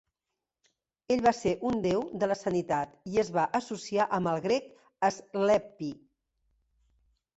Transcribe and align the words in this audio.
Ell 1.15 1.19
va 1.25 1.33
ser 1.39 1.51
un 1.71 1.83
Déu 1.83 2.01
de 2.23 2.29
la 2.31 2.37
Sanitat 2.39 2.95
i 3.11 3.21
es 3.25 3.29
va 3.37 3.45
associar 3.59 4.09
amb 4.21 4.33
el 4.35 4.41
grec 4.49 4.73
Asclepi. 5.11 5.95